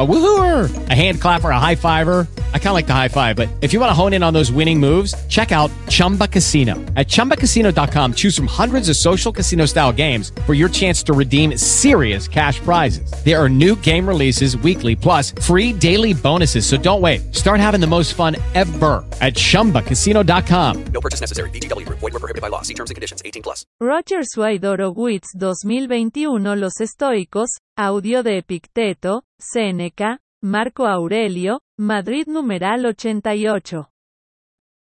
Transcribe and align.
A 0.00 0.06
woohooer, 0.06 0.88
a 0.88 0.94
hand 0.94 1.20
clapper, 1.20 1.50
a 1.50 1.58
high 1.58 1.74
fiver. 1.74 2.26
I 2.54 2.58
kind 2.58 2.68
of 2.68 2.74
like 2.74 2.86
the 2.86 2.94
high 2.94 3.08
five, 3.08 3.36
but 3.36 3.50
if 3.60 3.74
you 3.74 3.80
want 3.80 3.90
to 3.90 3.94
hone 3.94 4.14
in 4.14 4.22
on 4.22 4.32
those 4.32 4.50
winning 4.50 4.80
moves, 4.80 5.14
check 5.28 5.52
out 5.52 5.70
Chumba 5.90 6.26
Casino. 6.26 6.76
At 6.96 7.08
ChumbaCasino.com, 7.08 8.14
choose 8.14 8.34
from 8.34 8.46
hundreds 8.46 8.88
of 8.88 8.96
social 8.96 9.30
casino 9.30 9.66
style 9.66 9.92
games 9.92 10.32
for 10.46 10.54
your 10.54 10.70
chance 10.70 11.02
to 11.02 11.12
redeem 11.12 11.58
serious 11.58 12.26
cash 12.28 12.60
prizes. 12.60 13.12
There 13.26 13.36
are 13.36 13.50
new 13.50 13.76
game 13.76 14.08
releases 14.08 14.56
weekly, 14.56 14.96
plus 14.96 15.32
free 15.32 15.70
daily 15.70 16.14
bonuses. 16.14 16.64
So 16.64 16.78
don't 16.78 17.02
wait. 17.02 17.34
Start 17.34 17.60
having 17.60 17.82
the 17.82 17.86
most 17.86 18.14
fun 18.14 18.36
ever 18.54 19.04
at 19.20 19.34
ChumbaCasino.com. 19.34 20.84
No 20.94 21.00
purchase 21.02 21.20
necessary. 21.20 21.50
VGW 21.50 21.84
Group. 21.86 21.98
Void 21.98 22.14
were 22.14 22.20
prohibited 22.20 22.40
by 22.40 22.48
law. 22.48 22.62
See 22.62 22.72
terms 22.72 22.88
and 22.88 22.96
conditions. 22.96 23.20
18 23.22 23.42
plus. 23.42 23.66
Roger 23.78 24.22
Swidorowitz 24.24 25.32
2021 25.38 26.56
Los 26.58 26.80
estoicos, 26.80 27.58
audio 27.76 28.22
de 28.22 28.38
Epicteto, 28.38 29.24
Séneca, 29.40 30.20
Marco 30.42 30.86
Aurelio, 30.86 31.60
Madrid 31.78 32.26
numeral 32.26 32.84
88. 32.84 33.88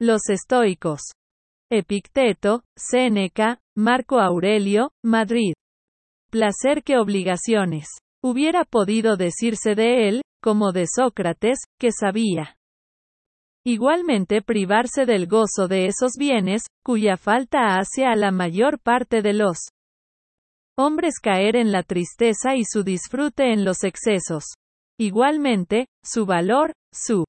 Los 0.00 0.28
estoicos. 0.28 1.12
Epicteto, 1.70 2.64
Séneca, 2.77 3.60
Marco 3.77 4.19
Aurelio, 4.19 4.91
Madrid. 5.05 5.55
Placer 6.30 6.83
que 6.83 6.98
obligaciones. 6.98 7.86
Hubiera 8.20 8.64
podido 8.64 9.16
decirse 9.16 9.74
de 9.77 10.09
él, 10.09 10.23
como 10.42 10.72
de 10.72 10.86
Sócrates, 10.92 11.59
que 11.78 11.92
sabía. 11.92 12.56
Igualmente 13.64 14.42
privarse 14.42 15.06
del 15.06 15.28
gozo 15.28 15.69
de 15.69 15.86
esos 15.86 16.14
bienes, 16.19 16.62
cuya 16.84 17.16
falta 17.16 17.78
hace 17.78 18.05
a 18.05 18.16
la 18.16 18.33
mayor 18.33 18.80
parte 18.80 19.22
de 19.22 19.34
los 19.34 19.59
hombres 20.78 21.14
caer 21.20 21.56
en 21.56 21.72
la 21.72 21.82
tristeza 21.82 22.56
y 22.56 22.64
su 22.64 22.83
disfrute 22.83 23.52
en 23.52 23.64
los 23.64 23.84
excesos. 23.84 24.44
Igualmente, 24.98 25.86
su 26.05 26.27
valor, 26.27 26.72
su 26.92 27.24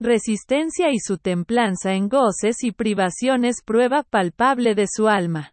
resistencia 0.00 0.90
y 0.90 0.98
su 0.98 1.18
templanza 1.18 1.94
en 1.94 2.08
goces 2.08 2.64
y 2.64 2.72
privaciones 2.72 3.62
prueba 3.64 4.02
palpable 4.02 4.74
de 4.74 4.86
su 4.92 5.08
alma. 5.08 5.52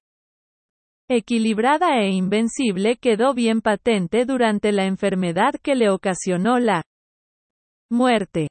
Equilibrada 1.10 2.00
e 2.02 2.10
invencible 2.10 2.98
quedó 2.98 3.34
bien 3.34 3.62
patente 3.62 4.26
durante 4.26 4.72
la 4.72 4.86
enfermedad 4.86 5.54
que 5.62 5.76
le 5.76 5.90
ocasionó 5.90 6.60
la 6.60 6.84
muerte. 7.92 8.50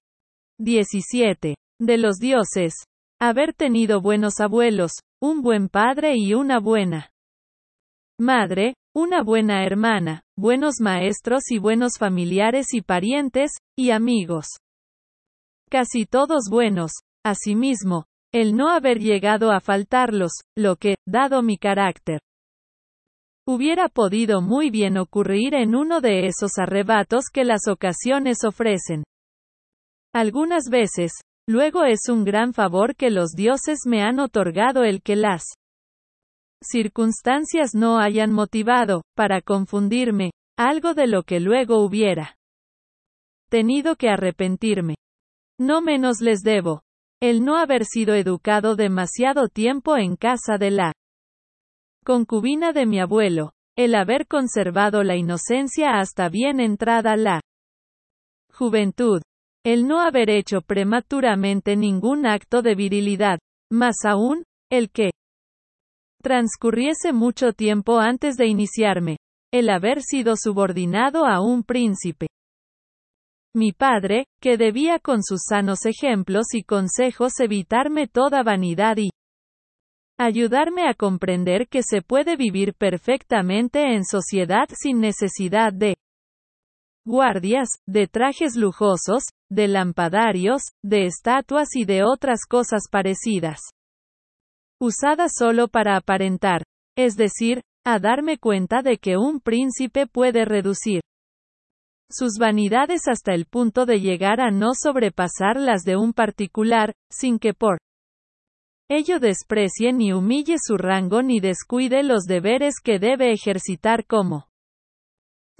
17. 0.60 1.54
De 1.80 1.98
los 1.98 2.16
dioses. 2.16 2.74
Haber 3.20 3.54
tenido 3.54 4.00
buenos 4.00 4.40
abuelos, 4.40 4.92
un 5.20 5.42
buen 5.42 5.68
padre 5.68 6.14
y 6.16 6.34
una 6.34 6.58
buena 6.58 7.10
madre, 8.18 8.74
una 8.94 9.22
buena 9.22 9.64
hermana, 9.64 10.22
buenos 10.36 10.80
maestros 10.80 11.50
y 11.50 11.58
buenos 11.58 11.98
familiares 11.98 12.74
y 12.74 12.82
parientes, 12.82 13.52
y 13.76 13.90
amigos. 13.90 14.46
Casi 15.70 16.04
todos 16.04 16.48
buenos, 16.50 16.92
asimismo, 17.24 18.06
el 18.32 18.56
no 18.56 18.70
haber 18.70 18.98
llegado 18.98 19.52
a 19.52 19.60
faltarlos, 19.60 20.32
lo 20.56 20.76
que, 20.76 20.96
dado 21.06 21.42
mi 21.42 21.58
carácter, 21.58 22.20
hubiera 23.46 23.88
podido 23.88 24.42
muy 24.42 24.68
bien 24.68 24.98
ocurrir 24.98 25.54
en 25.54 25.74
uno 25.74 26.02
de 26.02 26.26
esos 26.26 26.58
arrebatos 26.58 27.30
que 27.32 27.44
las 27.44 27.66
ocasiones 27.66 28.44
ofrecen. 28.44 29.04
Algunas 30.12 30.64
veces, 30.70 31.12
luego 31.46 31.84
es 31.84 32.10
un 32.10 32.24
gran 32.24 32.52
favor 32.52 32.94
que 32.94 33.10
los 33.10 33.30
dioses 33.30 33.80
me 33.86 34.02
han 34.02 34.20
otorgado 34.20 34.84
el 34.84 35.00
que 35.00 35.16
las 35.16 35.44
circunstancias 36.62 37.74
no 37.74 37.98
hayan 37.98 38.32
motivado, 38.32 39.02
para 39.14 39.40
confundirme, 39.40 40.32
algo 40.56 40.94
de 40.94 41.06
lo 41.06 41.22
que 41.22 41.40
luego 41.40 41.84
hubiera 41.84 42.36
tenido 43.48 43.96
que 43.96 44.08
arrepentirme. 44.08 44.96
No 45.58 45.80
menos 45.80 46.20
les 46.20 46.40
debo, 46.40 46.82
el 47.20 47.44
no 47.44 47.56
haber 47.56 47.84
sido 47.84 48.14
educado 48.14 48.76
demasiado 48.76 49.48
tiempo 49.48 49.96
en 49.96 50.16
casa 50.16 50.58
de 50.58 50.70
la 50.70 50.92
concubina 52.04 52.72
de 52.72 52.86
mi 52.86 53.00
abuelo, 53.00 53.52
el 53.76 53.94
haber 53.94 54.26
conservado 54.26 55.02
la 55.04 55.16
inocencia 55.16 55.98
hasta 55.98 56.28
bien 56.28 56.60
entrada 56.60 57.16
la 57.16 57.40
juventud, 58.52 59.22
el 59.64 59.86
no 59.86 60.00
haber 60.00 60.30
hecho 60.30 60.62
prematuramente 60.62 61.76
ningún 61.76 62.26
acto 62.26 62.62
de 62.62 62.74
virilidad, 62.74 63.38
más 63.70 64.04
aún, 64.04 64.44
el 64.70 64.90
que 64.90 65.10
transcurriese 66.28 67.14
mucho 67.14 67.54
tiempo 67.54 68.00
antes 68.00 68.36
de 68.36 68.48
iniciarme, 68.48 69.16
el 69.50 69.70
haber 69.70 70.02
sido 70.02 70.36
subordinado 70.36 71.24
a 71.24 71.40
un 71.40 71.62
príncipe. 71.62 72.26
Mi 73.54 73.72
padre, 73.72 74.26
que 74.38 74.58
debía 74.58 74.98
con 74.98 75.22
sus 75.22 75.40
sanos 75.48 75.86
ejemplos 75.86 76.48
y 76.52 76.64
consejos 76.64 77.40
evitarme 77.40 78.08
toda 78.08 78.42
vanidad 78.42 78.98
y 78.98 79.08
ayudarme 80.18 80.86
a 80.86 80.92
comprender 80.92 81.66
que 81.66 81.80
se 81.82 82.02
puede 82.02 82.36
vivir 82.36 82.74
perfectamente 82.74 83.94
en 83.94 84.04
sociedad 84.04 84.68
sin 84.78 85.00
necesidad 85.00 85.72
de 85.72 85.96
guardias, 87.06 87.70
de 87.86 88.06
trajes 88.06 88.54
lujosos, 88.54 89.22
de 89.48 89.66
lampadarios, 89.66 90.60
de 90.82 91.06
estatuas 91.06 91.74
y 91.74 91.86
de 91.86 92.04
otras 92.04 92.40
cosas 92.46 92.82
parecidas. 92.90 93.60
Usada 94.80 95.26
solo 95.28 95.68
para 95.68 95.96
aparentar, 95.96 96.62
es 96.96 97.16
decir, 97.16 97.62
a 97.84 97.98
darme 97.98 98.38
cuenta 98.38 98.82
de 98.82 98.98
que 98.98 99.16
un 99.16 99.40
príncipe 99.40 100.06
puede 100.06 100.44
reducir 100.44 101.00
sus 102.10 102.38
vanidades 102.38 103.02
hasta 103.06 103.34
el 103.34 103.44
punto 103.46 103.84
de 103.86 104.00
llegar 104.00 104.40
a 104.40 104.50
no 104.50 104.70
sobrepasar 104.74 105.56
las 105.56 105.82
de 105.82 105.96
un 105.96 106.12
particular, 106.12 106.94
sin 107.10 107.38
que 107.38 107.54
por 107.54 107.78
ello 108.90 109.18
desprecie 109.20 109.92
ni 109.92 110.12
humille 110.12 110.56
su 110.58 110.78
rango 110.78 111.22
ni 111.22 111.40
descuide 111.40 112.02
los 112.02 112.24
deberes 112.24 112.76
que 112.82 112.98
debe 112.98 113.32
ejercitar 113.32 114.06
como 114.06 114.48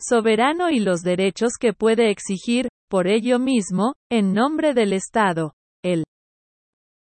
soberano 0.01 0.71
y 0.71 0.81
los 0.81 1.03
derechos 1.03 1.55
que 1.61 1.75
puede 1.75 2.11
exigir, 2.11 2.69
por 2.89 3.07
ello 3.07 3.39
mismo, 3.39 3.95
en 4.11 4.33
nombre 4.33 4.73
del 4.73 4.95
Estado. 4.95 5.53
El 5.85 6.05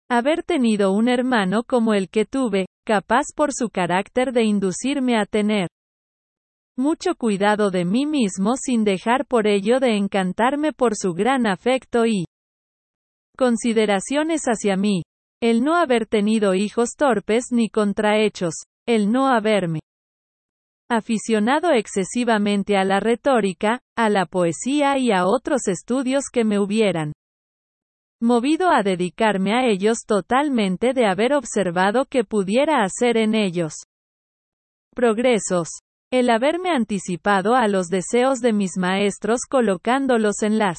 haber 0.09 0.43
tenido 0.43 0.93
un 0.93 1.09
hermano 1.09 1.65
como 1.65 1.95
el 1.95 2.09
que 2.09 2.25
tuve, 2.25 2.67
capaz 2.87 3.27
por 3.35 3.53
su 3.53 3.71
carácter 3.71 4.33
de 4.33 4.45
inducirme 4.45 5.19
a 5.19 5.27
tener 5.27 5.69
mucho 6.77 7.15
cuidado 7.15 7.71
de 7.71 7.85
mí 7.85 8.05
mismo 8.05 8.57
sin 8.57 8.85
dejar 8.85 9.27
por 9.27 9.47
ello 9.47 9.81
de 9.81 9.97
encantarme 9.97 10.73
por 10.73 10.97
su 10.97 11.15
gran 11.15 11.47
afecto 11.47 12.05
y 12.05 12.27
consideraciones 13.37 14.43
hacia 14.45 14.77
mí, 14.77 15.03
el 15.41 15.63
no 15.63 15.77
haber 15.77 16.07
tenido 16.07 16.55
hijos 16.55 16.91
torpes 16.97 17.47
ni 17.51 17.69
contrahechos, 17.69 18.55
el 18.87 19.11
no 19.11 19.29
haberme 19.29 19.81
aficionado 20.91 21.73
excesivamente 21.73 22.77
a 22.77 22.85
la 22.85 23.01
retórica, 23.01 23.81
a 23.97 24.09
la 24.11 24.27
poesía 24.27 24.99
y 24.99 25.11
a 25.13 25.27
otros 25.27 25.69
estudios 25.69 26.25
que 26.33 26.45
me 26.45 26.59
hubieran 26.59 27.13
movido 28.25 28.71
a 28.71 28.83
dedicarme 28.83 29.53
a 29.53 29.67
ellos 29.67 29.99
totalmente 30.07 30.95
de 30.95 31.07
haber 31.07 31.35
observado 31.35 32.07
que 32.07 32.25
pudiera 32.25 32.83
hacer 32.83 33.19
en 33.19 33.35
ellos 33.35 33.75
progresos, 34.95 35.69
el 36.11 36.31
haberme 36.31 36.71
anticipado 36.71 37.55
a 37.55 37.69
los 37.69 37.89
deseos 37.89 38.41
de 38.41 38.55
mis 38.55 38.79
maestros 38.79 39.41
colocándolos 39.49 40.43
en 40.43 40.59
las 40.59 40.79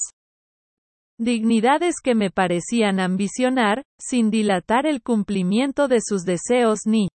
dignidades 1.19 1.95
que 2.03 2.16
me 2.16 2.31
parecían 2.31 3.00
ambicionar, 3.00 3.84
sin 4.00 4.31
dilatar 4.31 4.88
el 4.88 5.03
cumplimiento 5.03 5.88
de 5.88 6.00
sus 6.01 6.23
deseos 6.23 6.79
ni 6.88 7.09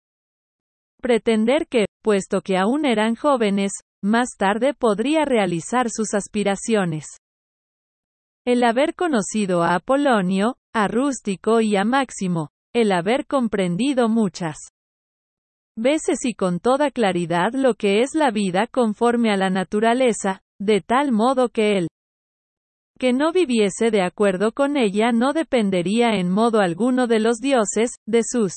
pretender 1.01 1.67
que, 1.67 1.85
puesto 2.03 2.41
que 2.41 2.57
aún 2.57 2.85
eran 2.85 3.15
jóvenes, 3.15 3.71
más 4.03 4.31
tarde 4.37 4.73
podría 4.73 5.23
realizar 5.23 5.89
sus 5.89 6.13
aspiraciones. 6.13 7.05
El 8.47 8.63
haber 8.63 8.95
conocido 8.95 9.61
a 9.61 9.75
Apolonio, 9.75 10.55
a 10.73 10.87
Rústico 10.87 11.59
y 11.59 11.75
a 11.75 11.83
Máximo, 11.83 12.51
el 12.73 12.93
haber 12.93 13.27
comprendido 13.27 14.07
muchas 14.07 14.55
veces 15.77 16.23
y 16.23 16.33
con 16.33 16.61
toda 16.61 16.89
claridad 16.91 17.51
lo 17.51 17.73
que 17.73 17.99
es 17.99 18.11
la 18.13 18.31
vida 18.31 18.65
conforme 18.67 19.33
a 19.33 19.35
la 19.35 19.49
naturaleza, 19.49 20.43
de 20.61 20.79
tal 20.79 21.11
modo 21.11 21.49
que 21.49 21.77
él 21.77 21.87
que 22.97 23.11
no 23.11 23.33
viviese 23.33 23.91
de 23.91 24.01
acuerdo 24.01 24.53
con 24.53 24.77
ella 24.77 25.11
no 25.11 25.33
dependería 25.33 26.15
en 26.15 26.29
modo 26.29 26.61
alguno 26.61 27.05
de 27.05 27.19
los 27.19 27.39
dioses, 27.39 27.97
de 28.05 28.21
sus 28.23 28.53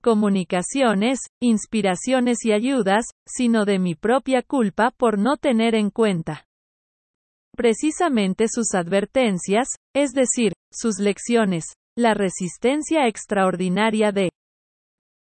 comunicaciones, 0.00 1.18
inspiraciones 1.42 2.38
y 2.46 2.52
ayudas, 2.52 3.04
sino 3.26 3.66
de 3.66 3.78
mi 3.78 3.96
propia 3.96 4.40
culpa 4.40 4.92
por 4.92 5.18
no 5.18 5.36
tener 5.36 5.74
en 5.74 5.90
cuenta 5.90 6.46
precisamente 7.56 8.46
sus 8.48 8.74
advertencias, 8.74 9.68
es 9.94 10.12
decir, 10.12 10.52
sus 10.72 10.98
lecciones, 10.98 11.64
la 11.96 12.14
resistencia 12.14 13.06
extraordinaria 13.06 14.12
de 14.12 14.30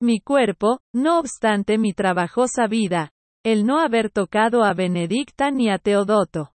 Mi 0.02 0.20
cuerpo, 0.20 0.80
no 0.94 1.20
obstante 1.20 1.78
mi 1.78 1.94
trabajosa 1.94 2.68
vida, 2.68 3.10
el 3.44 3.66
no 3.66 3.80
haber 3.80 4.10
tocado 4.10 4.64
a 4.64 4.74
Benedicta 4.74 5.52
ni 5.52 5.70
a 5.70 5.78
Teodoto. 5.78 6.52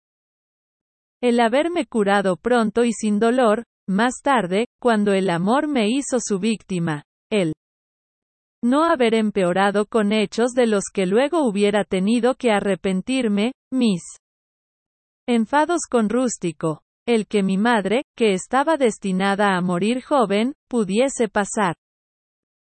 El 1.23 1.41
haberme 1.41 1.87
curado 1.87 2.37
pronto 2.37 2.85
y 2.85 2.93
sin 2.93 3.19
dolor, 3.19 3.65
más 3.89 4.21
tarde, 4.23 4.67
cuando 4.81 5.13
el 5.13 5.31
amor 5.31 5.69
me 5.69 5.89
hizo 5.89 6.19
su 6.21 6.39
víctima, 6.39 7.05
el 7.31 7.53
no 8.63 8.85
haber 8.85 9.15
empeorado 9.15 9.87
con 9.87 10.13
hechos 10.13 10.53
de 10.53 10.67
los 10.67 10.85
que 10.93 11.07
luego 11.07 11.47
hubiera 11.47 11.85
tenido 11.85 12.35
que 12.35 12.51
arrepentirme, 12.51 13.53
mis 13.73 14.03
enfados 15.29 15.83
con 15.91 16.09
rústico, 16.09 16.83
el 17.07 17.27
que 17.27 17.43
mi 17.43 17.57
madre, 17.57 18.05
que 18.17 18.33
estaba 18.33 18.77
destinada 18.77 19.57
a 19.57 19.61
morir 19.61 20.03
joven, 20.03 20.55
pudiese 20.69 21.29
pasar. 21.29 21.77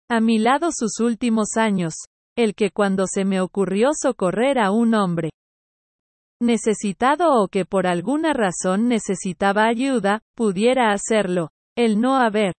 A 0.09 0.19
mi 0.19 0.37
lado 0.39 0.69
sus 0.71 0.99
últimos 0.99 1.57
años, 1.57 1.93
el 2.35 2.55
que 2.55 2.71
cuando 2.71 3.05
se 3.07 3.25
me 3.25 3.41
ocurrió 3.41 3.89
socorrer 3.93 4.59
a 4.59 4.71
un 4.71 4.93
hombre 4.93 5.29
necesitado 6.41 7.41
o 7.41 7.47
que 7.47 7.63
por 7.63 7.87
alguna 7.87 8.33
razón 8.33 8.87
necesitaba 8.87 9.65
ayuda, 9.65 10.21
pudiera 10.35 10.91
hacerlo, 10.91 11.51
el 11.77 12.01
no 12.01 12.17
haber 12.17 12.53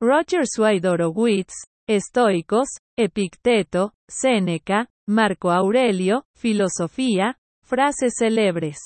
Roger 0.00 0.46
Swidorowitz, 0.46 1.66
Estoicos, 1.88 2.68
Epicteto, 2.98 3.92
Séneca, 4.08 4.88
Marco 5.06 5.50
Aurelio, 5.50 6.24
Filosofía, 6.34 7.36
Frases 7.62 8.14
célebres. 8.18 8.78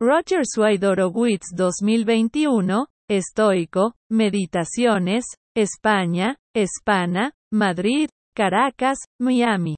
Roger 0.00 0.42
Swidorowitz 0.44 1.56
2021, 1.56 2.84
Estoico, 3.10 3.92
Meditaciones, 4.12 5.24
España, 5.56 6.34
Espana, 6.54 7.32
Madrid, 7.50 8.10
Caracas, 8.36 8.98
Miami. 9.18 9.74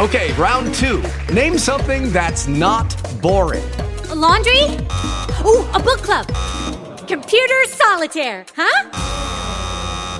Okay, 0.00 0.32
round 0.38 0.72
two. 0.72 1.02
Name 1.34 1.58
something 1.58 2.10
that's 2.14 2.48
not 2.48 2.88
boring. 3.20 3.70
A 4.08 4.14
laundry? 4.14 4.62
Ooh, 5.44 5.68
a 5.74 5.78
book 5.78 6.00
club. 6.00 6.26
Computer 7.06 7.62
solitaire, 7.68 8.46
huh? 8.56 8.88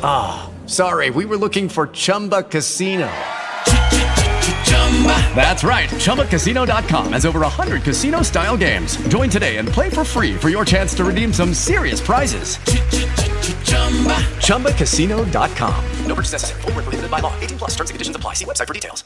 Ah, 0.02 0.50
oh, 0.52 0.66
sorry, 0.68 1.08
we 1.08 1.24
were 1.24 1.38
looking 1.38 1.70
for 1.70 1.86
Chumba 1.86 2.42
Casino. 2.42 3.10
That's 5.34 5.64
right. 5.64 5.90
ChumbaCasino.com 5.90 7.12
has 7.12 7.26
over 7.26 7.40
100 7.40 7.82
casino 7.82 8.22
style 8.22 8.56
games. 8.56 8.96
Join 9.08 9.28
today 9.28 9.56
and 9.56 9.69
play 9.69 9.90
for 9.90 10.04
free 10.04 10.34
for 10.34 10.48
your 10.48 10.64
chance 10.64 10.94
to 10.94 11.04
redeem 11.04 11.32
some 11.32 11.52
serious 11.52 12.00
prizes. 12.00 12.56
ChumbaCasino.com. 14.38 15.84
No 16.06 16.14
purchase 16.14 16.32
necessary. 16.32 16.62
Full 16.62 16.72
prohibited 16.72 17.10
by 17.10 17.19
law. 17.19 17.34
18 17.40 17.58
plus 17.58 17.72
terms 17.72 17.90
and 17.90 17.94
conditions 17.96 18.16
apply. 18.16 18.34
See 18.34 18.44
website 18.44 18.69
for 18.69 18.75
details. 18.75 19.04